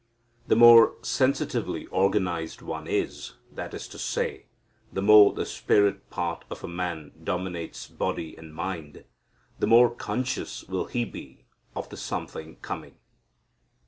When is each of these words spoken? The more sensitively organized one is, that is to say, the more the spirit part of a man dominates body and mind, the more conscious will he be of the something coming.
The 0.47 0.55
more 0.55 0.95
sensitively 1.03 1.85
organized 1.85 2.63
one 2.63 2.87
is, 2.87 3.33
that 3.53 3.75
is 3.75 3.87
to 3.89 3.99
say, 3.99 4.47
the 4.91 5.03
more 5.03 5.31
the 5.31 5.45
spirit 5.45 6.09
part 6.09 6.43
of 6.49 6.63
a 6.63 6.67
man 6.67 7.11
dominates 7.23 7.85
body 7.87 8.35
and 8.35 8.51
mind, 8.51 9.03
the 9.59 9.67
more 9.67 9.93
conscious 9.93 10.63
will 10.63 10.85
he 10.85 11.05
be 11.05 11.45
of 11.75 11.89
the 11.89 11.97
something 11.97 12.55
coming. 12.63 12.95